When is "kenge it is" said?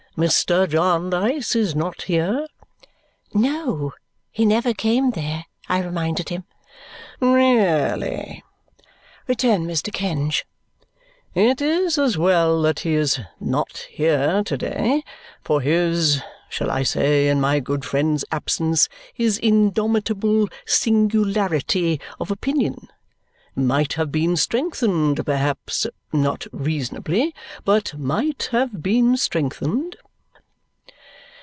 9.91-11.97